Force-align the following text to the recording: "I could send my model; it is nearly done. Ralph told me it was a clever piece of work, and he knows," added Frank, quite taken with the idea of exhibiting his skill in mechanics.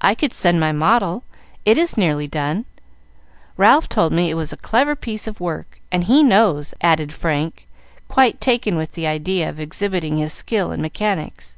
"I 0.00 0.14
could 0.14 0.32
send 0.32 0.60
my 0.60 0.70
model; 0.70 1.24
it 1.64 1.76
is 1.76 1.96
nearly 1.96 2.28
done. 2.28 2.64
Ralph 3.56 3.88
told 3.88 4.12
me 4.12 4.30
it 4.30 4.34
was 4.34 4.52
a 4.52 4.56
clever 4.56 4.94
piece 4.94 5.26
of 5.26 5.40
work, 5.40 5.80
and 5.90 6.04
he 6.04 6.22
knows," 6.22 6.74
added 6.80 7.12
Frank, 7.12 7.66
quite 8.06 8.40
taken 8.40 8.76
with 8.76 8.92
the 8.92 9.08
idea 9.08 9.48
of 9.50 9.58
exhibiting 9.58 10.16
his 10.18 10.32
skill 10.32 10.70
in 10.70 10.80
mechanics. 10.80 11.56